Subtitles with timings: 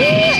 [0.00, 0.39] Yeah.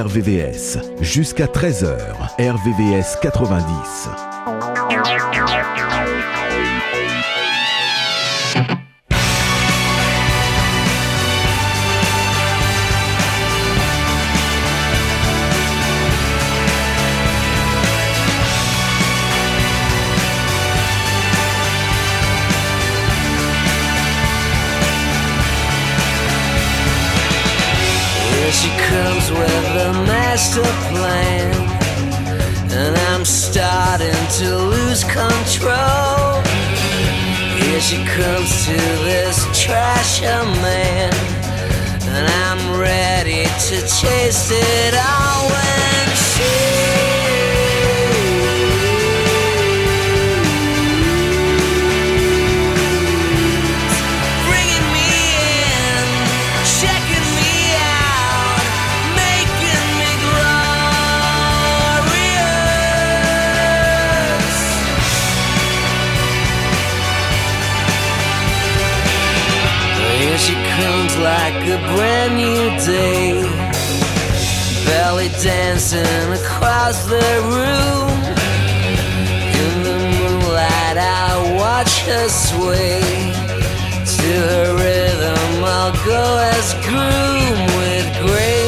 [0.00, 0.78] RVVS.
[1.02, 1.98] Jusqu'à 13h,
[2.38, 4.29] RVVS 90.
[30.40, 31.52] master plan,
[32.72, 36.40] and I'm starting to lose control.
[37.60, 41.12] Here she comes to this trasher man,
[42.08, 47.09] and I'm ready to chase it all when she.
[70.80, 73.42] comes like a brand new day.
[74.86, 78.10] Belly dancing across the room.
[79.62, 83.00] In the moonlight, I watch her sway.
[84.16, 86.24] To her rhythm, I'll go
[86.54, 88.59] as groom with grace.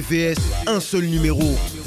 [0.00, 1.38] VVS, un seul numéro.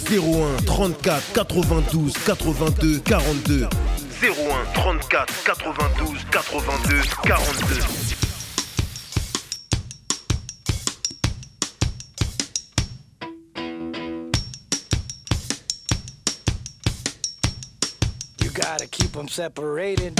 [0.09, 3.67] 01 34 92 82 42
[4.21, 8.15] 01 34 92 82 42
[18.41, 20.17] You gotta keep them separated.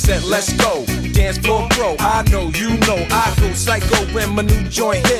[0.00, 0.84] Set, let's go.
[1.12, 5.19] Dance floor pro, I know, you know, I go psycho when my new joint hit.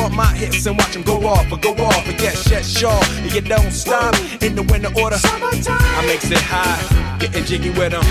[0.11, 2.05] Bump my hips and watch them go off or go off.
[2.05, 3.01] And yes, yes, sure.
[3.21, 5.15] And you don't stop in the winter order.
[5.23, 8.03] I makes it high, getting jiggy with them.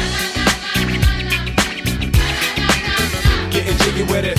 [3.51, 4.39] Getting jiggy with it.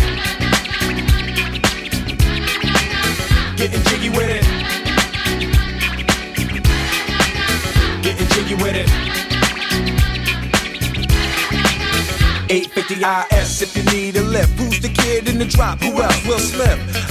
[3.58, 4.44] Getting jiggy with it.
[8.02, 8.90] Getting jiggy with it.
[12.50, 14.58] 850 IS if you need a lift.
[14.58, 15.80] Who's the kid in the drop?
[15.80, 16.26] Who else?
[16.26, 17.11] Will Smith.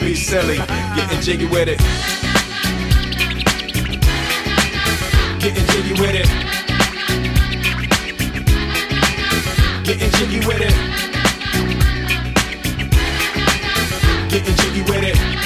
[0.00, 0.56] don't be silly.
[0.56, 1.78] Getting jiggy with it.
[5.40, 6.26] Getting jiggy with it.
[9.84, 10.74] Getting jiggy with it.
[14.30, 15.39] Getting jiggy with it.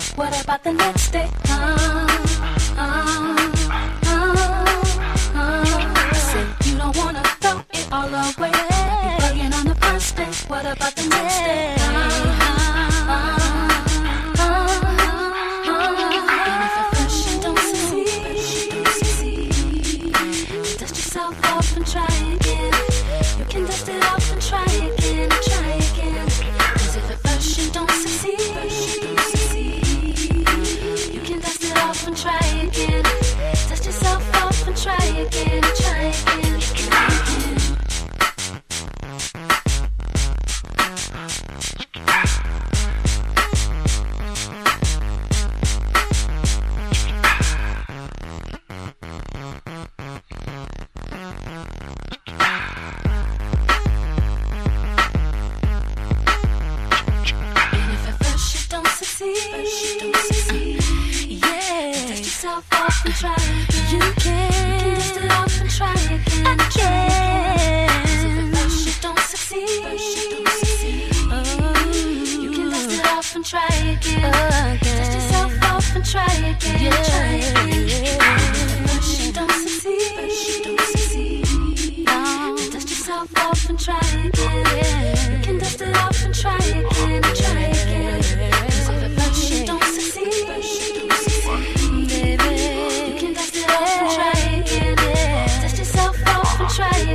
[0.00, 1.49] What about the next day?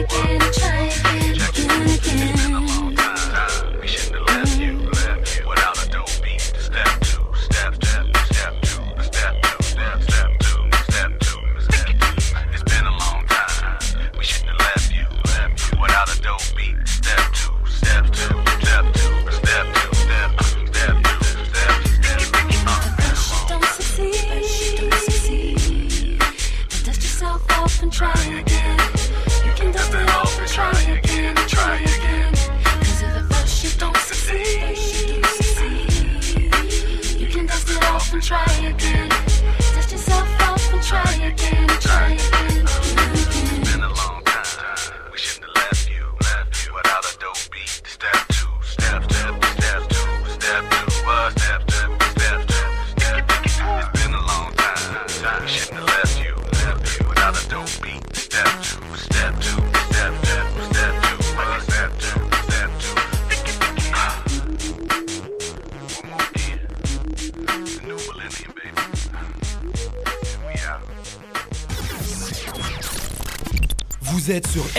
[0.03, 1.34] Again, try again,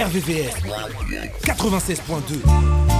[0.06, 0.54] RVVR
[1.42, 2.95] 96.2.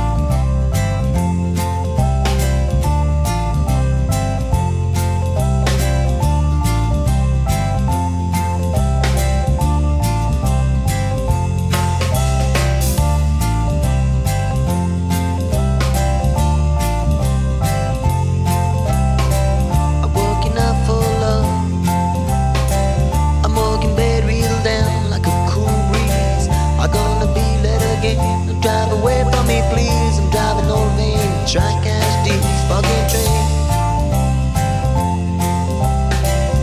[31.46, 33.30] to catch these fucking train.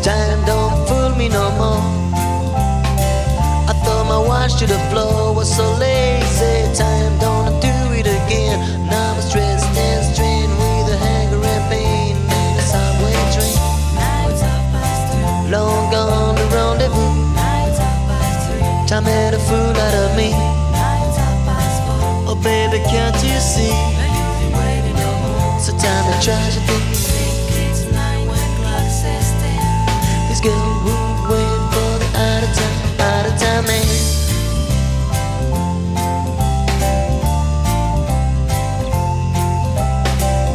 [0.03, 1.81] Time don't fool me no more.
[3.69, 5.92] I thought my watch to the floor was so lazy.
[26.23, 26.59] Time to.
[30.29, 30.55] This girl
[30.85, 33.83] would wait for the out of time, out of time man.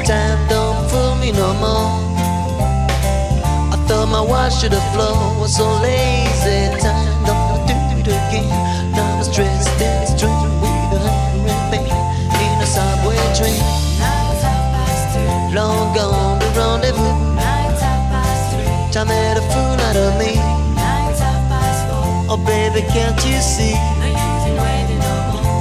[0.06, 1.92] Time don't fool me no more.
[3.70, 6.80] I thought my watch to the floor was so lazy.
[6.80, 8.48] Time don't do it again.
[8.92, 11.92] Now I'm stressed and strained with a hunger and pain
[12.40, 13.77] in a subway train.
[15.58, 17.34] Long gone the rendezvous.
[18.92, 20.38] Time made a fool out of me.
[22.30, 23.74] Oh baby, can't you see?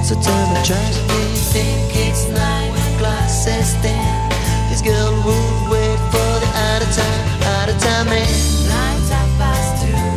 [0.05, 1.01] So tell me, try to
[1.49, 3.97] think it's nine o'clock, says ten.
[4.69, 7.21] This girl would wait for the out of time,
[7.57, 8.29] out of time man.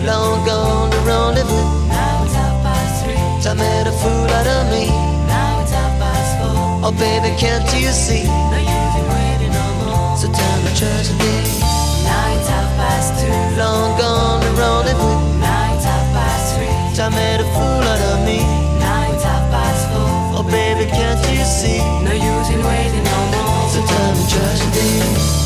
[0.05, 1.69] Long gone the rendezvous.
[3.43, 4.93] Time made a fool out of me.
[6.85, 8.29] Oh baby, can't you see?
[10.75, 11.49] Try to think.
[13.59, 15.19] Long gone rendezvous.
[16.97, 18.41] Time made a fool out of me.
[20.37, 21.79] Oh baby, can't you see?
[22.05, 23.69] No use in waiting no more.
[23.69, 25.40] So time to tragedy.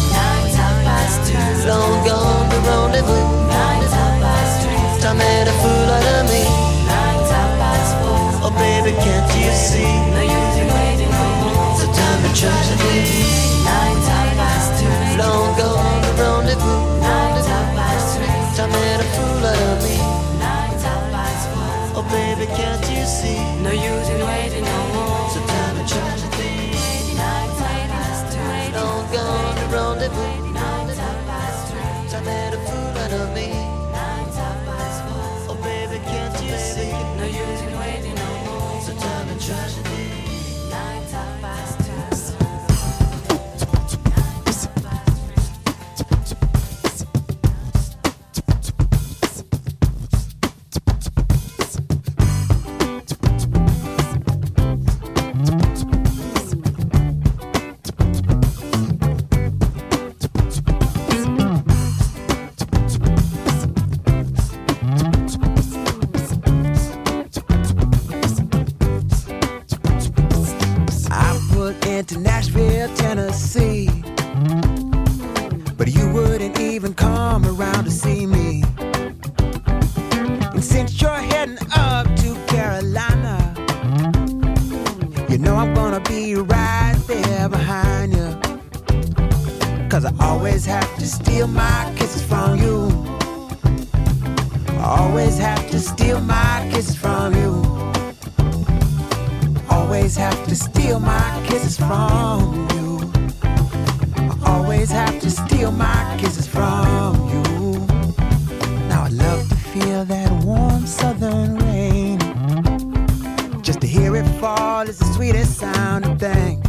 [115.35, 116.63] Sweetest sounding thing.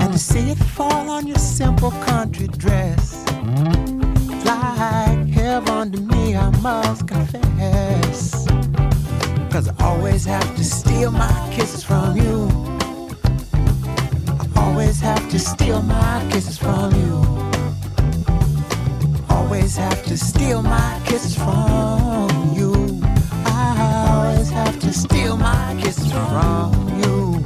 [0.00, 3.24] And to see it fall on your simple country dress.
[4.44, 8.46] Like heaven to me, I must confess.
[9.50, 12.48] Cause I always have to steal my kisses from you.
[14.28, 17.14] I always have to steal my kisses from you.
[19.30, 22.61] Always have to steal my kisses from you
[24.92, 27.44] steal my kiss from you.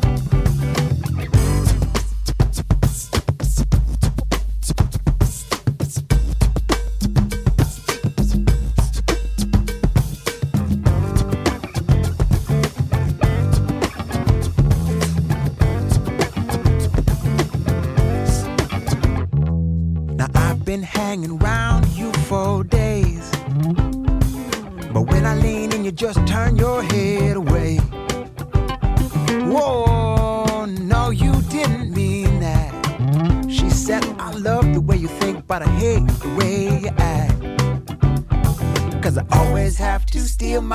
[20.16, 21.38] Now I've been hanging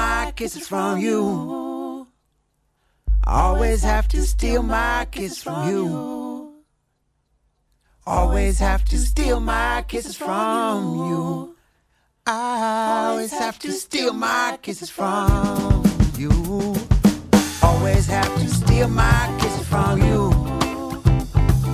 [0.01, 2.07] my kisses from you.
[3.27, 5.83] Always have to steal my kiss from you.
[8.07, 10.77] Always have to steal my kisses from
[11.09, 11.55] you.
[12.25, 12.31] I
[13.09, 15.83] always have to steal my kisses from
[16.21, 16.31] you.
[17.69, 20.21] Always have to steal my kisses from you.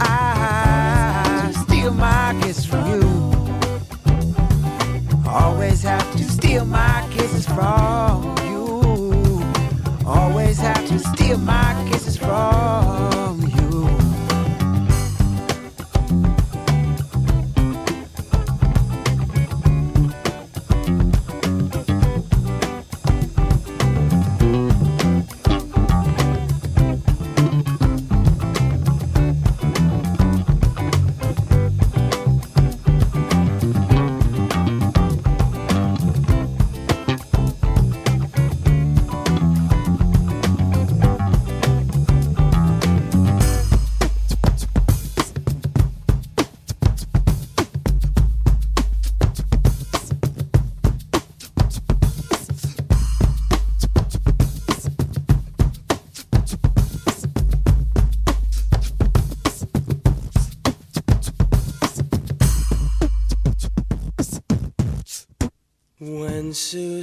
[0.02, 3.04] I steal my kisses from you.
[5.44, 9.44] Always have to steal my kisses from you.
[10.06, 12.87] Always have to steal my kisses from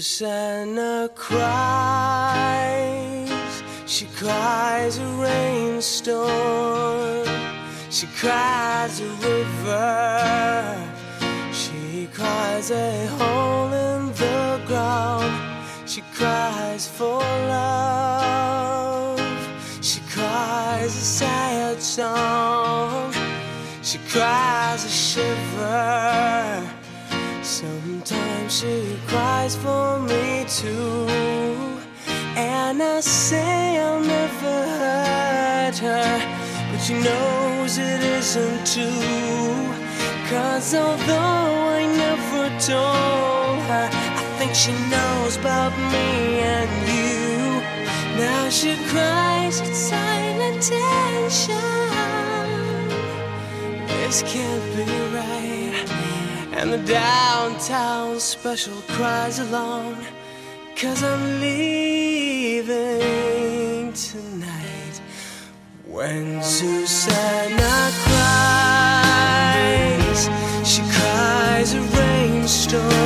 [0.05, 1.65] Susannah cries,
[3.87, 6.29] she cries a rainstorm.
[7.89, 10.77] She cries a river.
[11.55, 15.33] She cries a hole in the ground.
[15.89, 19.19] She cries for love.
[19.81, 23.11] She cries a sad song.
[23.83, 26.63] She cries a shiver.
[27.43, 28.24] Sometimes
[28.55, 31.09] she cries for me too.
[32.37, 36.15] And I say I'll never hurt her.
[36.71, 39.57] But she knows it isn't true.
[40.31, 47.61] Cause although I never told her, I think she knows about me and you.
[48.23, 51.59] Now she cries in silent tension.
[53.89, 54.85] This can't be
[55.17, 56.24] right.
[56.57, 59.97] And the downtown special cries along.
[60.77, 62.73] Cause I'm leaving
[63.93, 65.01] tonight.
[65.85, 69.51] When Susannah cries,
[70.65, 73.04] she cries a rainstorm.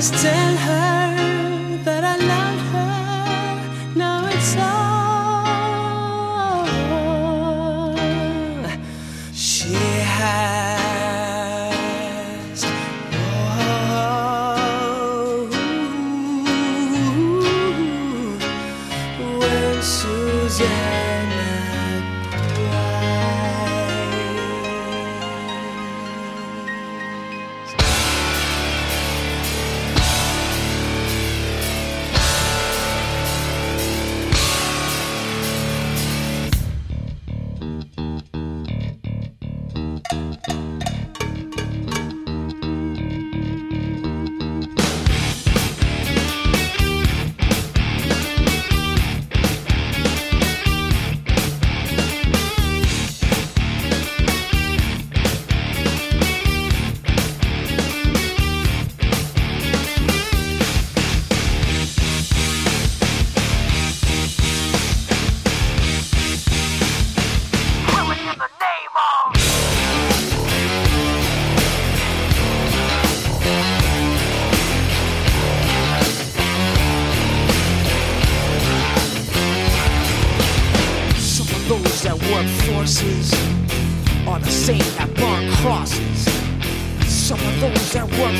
[0.00, 1.09] Just tell her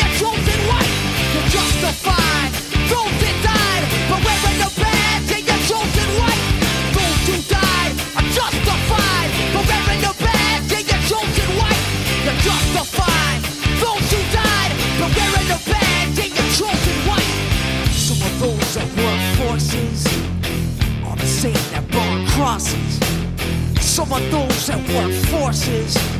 [0.00, 0.92] The chosen white.
[1.34, 2.50] You're justified.
[2.88, 3.12] Those
[3.44, 3.84] died
[5.28, 6.42] the chosen white.
[6.96, 11.82] Those who died are justified the chosen white.
[12.24, 13.40] You're justified.
[13.80, 14.72] Those who died
[16.16, 17.32] the chosen white.
[17.92, 19.98] Some of those that work forces
[21.04, 22.92] are the same that burn crosses.
[23.80, 26.19] Some of those that work forces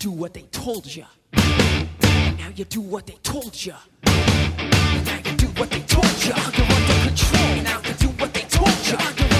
[0.00, 1.04] do what they told you.
[1.34, 3.74] Now you do what they told you.
[4.06, 6.32] Now you do what they told you.
[6.32, 7.62] Under control.
[7.62, 9.39] Now you do what they told you.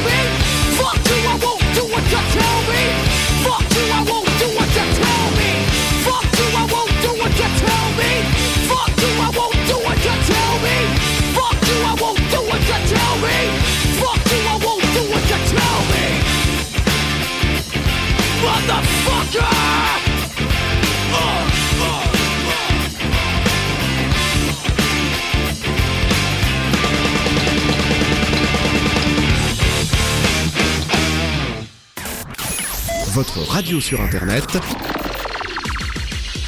[33.51, 34.45] Radio sur Internet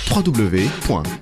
[0.10, 1.14] www.rvvs.fr.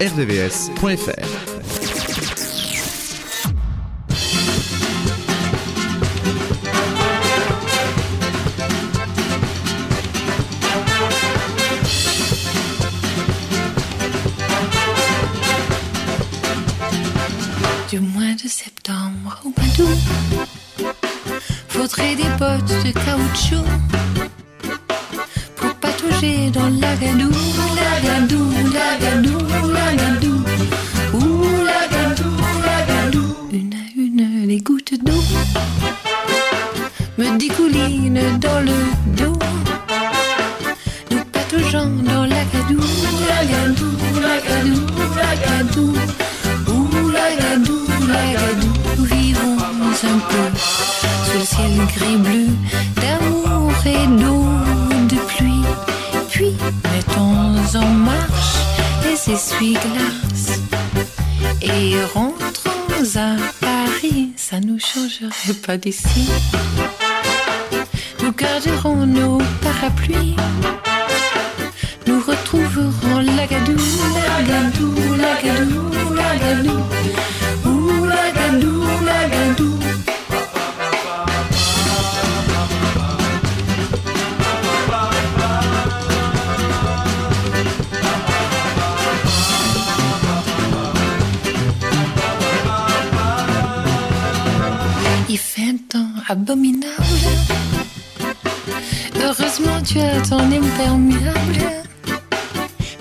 [99.24, 101.60] Heureusement, tu as ton imperméable.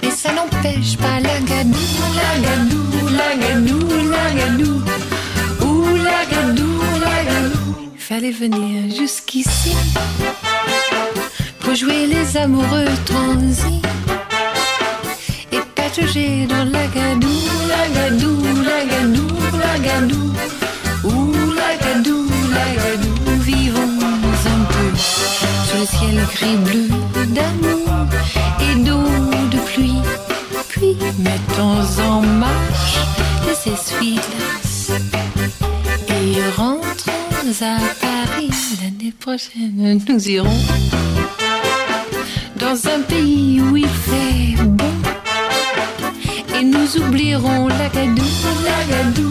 [0.01, 1.77] Mais ça n'empêche pas la gadou,
[2.15, 4.83] la gadou, la gadou, la gadou.
[5.67, 7.91] Ouh, la gadou, la gadou.
[7.99, 9.75] Fallait venir jusqu'ici
[11.59, 13.83] pour jouer les amoureux transis
[15.51, 17.37] et patauger dans la gadou,
[17.69, 19.27] la gadou, la gadou,
[19.59, 20.33] la gadou.
[21.03, 22.90] Ouh, la gadou, la gadou.
[22.90, 22.90] Nous
[25.91, 26.89] ciel gris-bleu
[27.35, 28.07] d'amour
[28.61, 29.09] et d'eau
[29.51, 30.03] de pluie.
[30.69, 32.99] Puis mettons en marche
[33.47, 34.93] les essuie-glaces
[36.09, 37.21] et rentrons
[37.63, 38.51] à Paris
[38.83, 40.01] l'année prochaine.
[40.09, 40.63] Nous irons
[42.57, 44.95] dans un pays où il fait bon
[46.59, 48.23] et nous oublierons la gadou,
[48.65, 49.30] la gadou,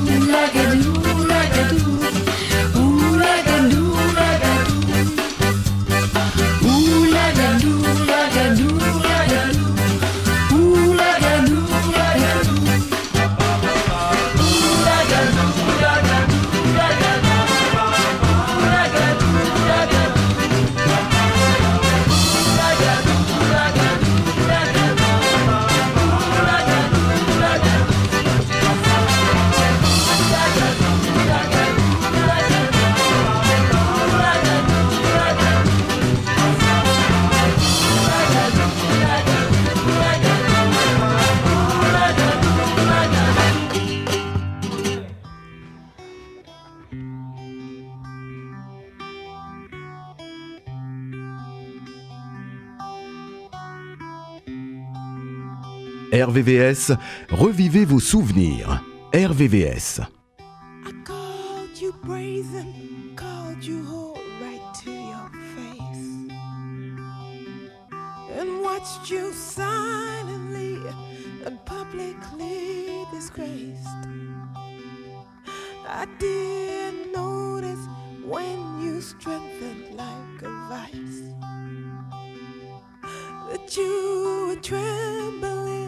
[56.22, 56.94] RVVS,
[57.30, 58.68] revivez vos souvenirs.
[59.14, 60.02] RVVS.
[61.04, 66.32] called you brazen, called you whole right to your face,
[68.38, 70.78] and watched you silently
[71.46, 74.04] and publicly disgraced.
[75.88, 77.88] I did notice
[78.24, 81.24] when you strengthened like a vice
[83.50, 85.79] that you were trembling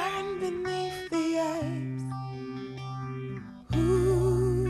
[0.00, 2.04] and beneath the ice.
[3.76, 4.66] Ooh,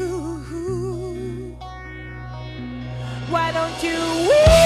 [0.00, 1.56] ooh, ooh.
[3.30, 3.98] Why don't you
[4.28, 4.57] weep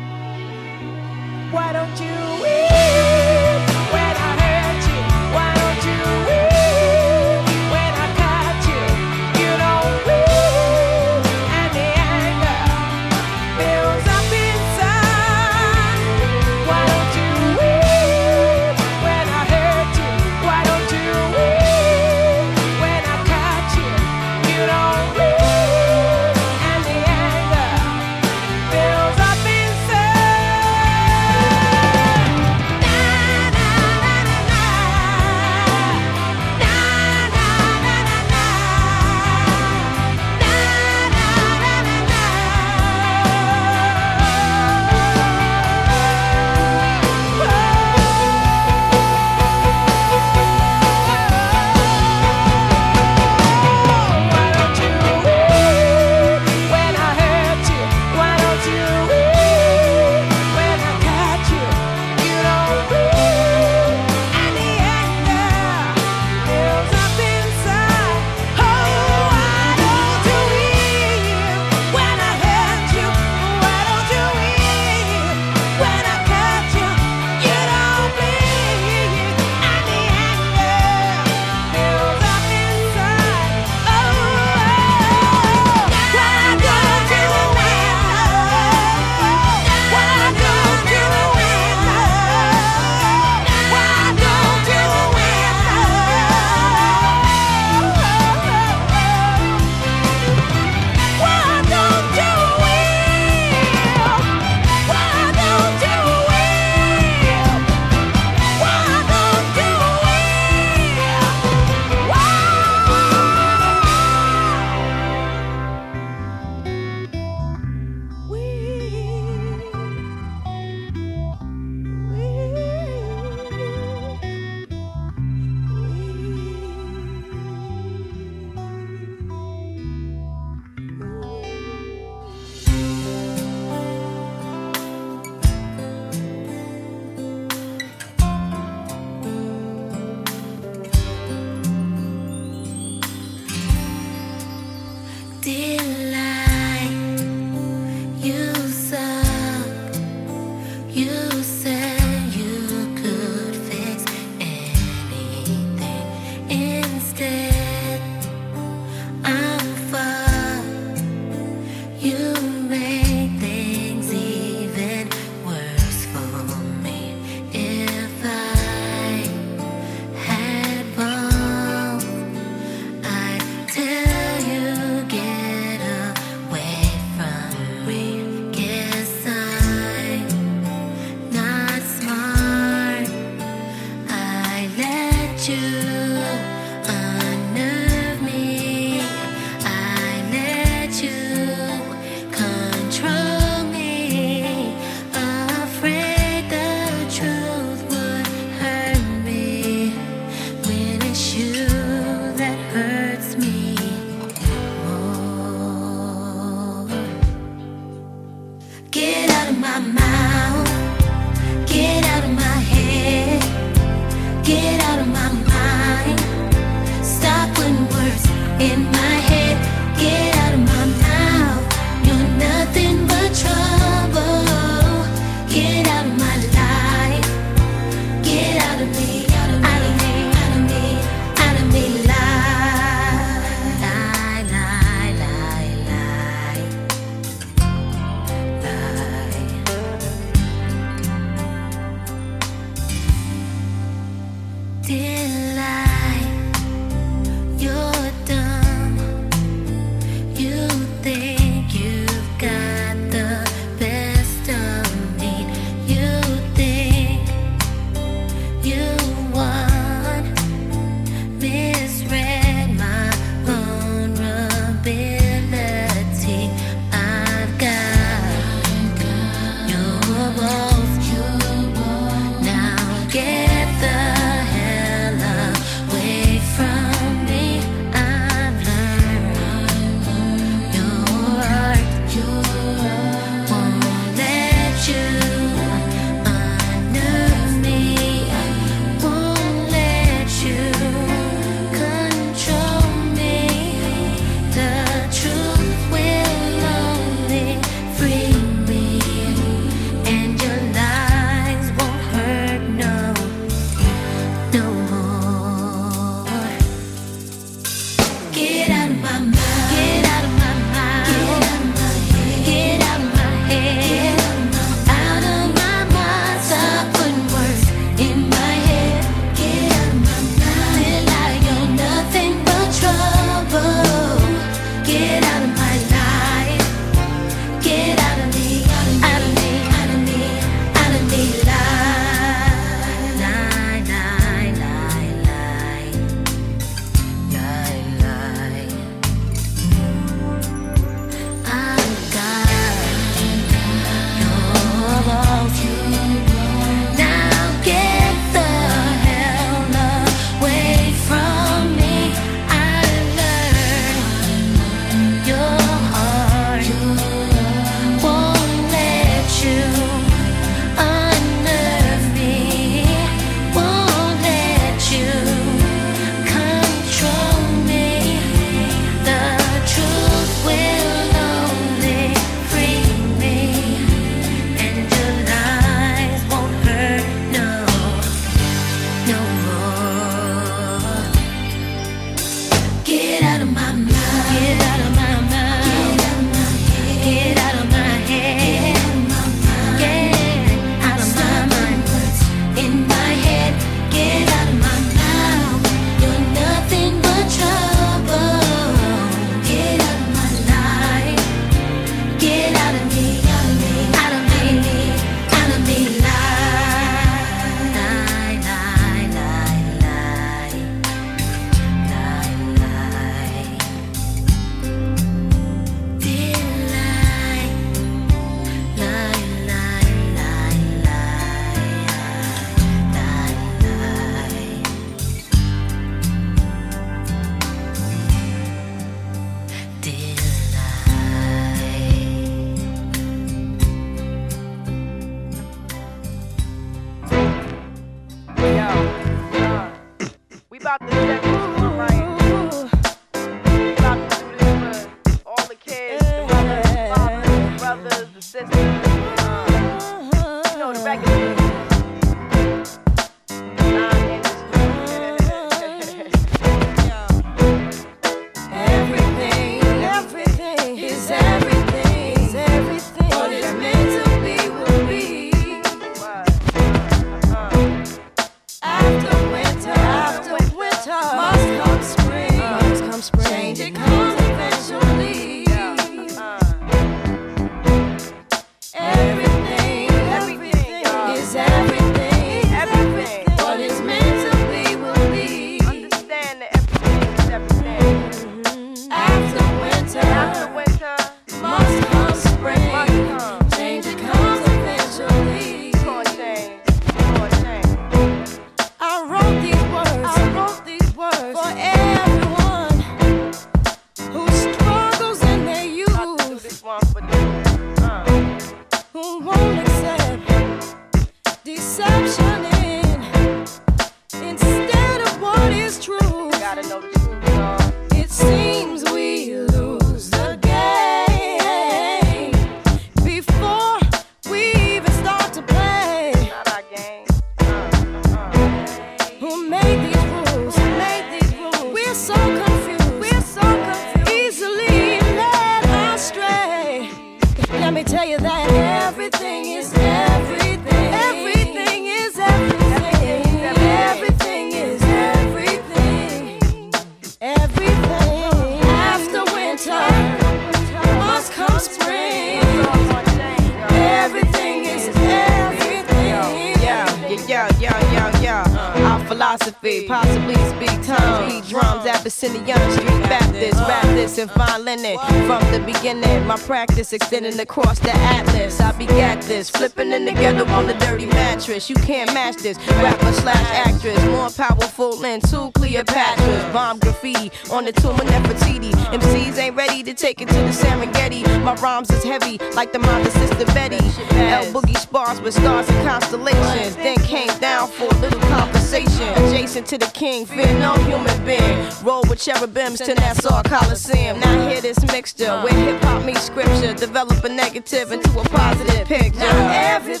[571.69, 576.53] You can't match this, rapper slash actress, more powerful than two Cleopatras.
[576.53, 578.71] Bomb graffiti on the tomb of Nefertiti.
[578.91, 581.23] MCs ain't ready to take it to the Serengeti.
[581.43, 583.77] My rhymes is heavy like the mind of Sister Betty.
[584.15, 586.75] L Boogie spars with stars and constellations.
[586.75, 589.07] Then came down for a little conversation.
[589.23, 591.67] Adjacent to the king, fear no human being.
[591.83, 594.19] Roll with cherubims to Nassau Coliseum.
[594.19, 596.73] Now hear this mixture where hip hop meets scripture.
[596.73, 599.19] Develop a negative into a positive picture.
[599.19, 600.00] Now everything,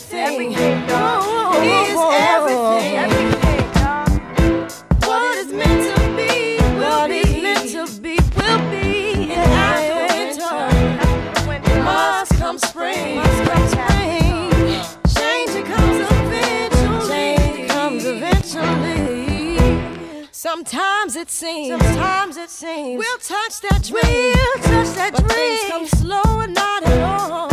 [20.63, 21.69] Sometimes it seems.
[21.69, 22.99] Sometimes it seems.
[22.99, 24.03] We'll touch that dream.
[24.03, 25.57] We'll touch that but dream.
[25.57, 27.49] Things come slow and not at all.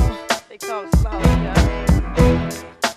[0.51, 1.13] They come slow.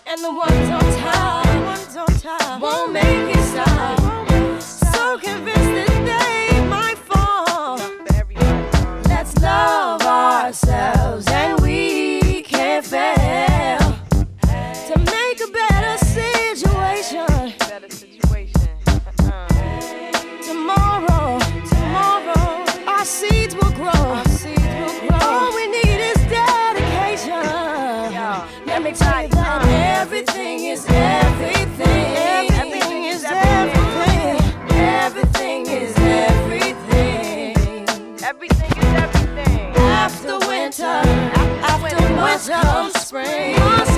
[0.06, 4.62] And the ones on top, the ones on top won't make me stop.
[4.62, 4.94] Stop.
[4.96, 7.78] So convinced that they might fall.
[9.08, 11.61] Let's love ourselves and
[43.14, 43.91] offspring.